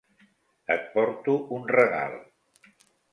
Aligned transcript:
Et 0.75 0.87
porto 0.95 1.35
un 1.57 1.67
regal. 1.75 2.17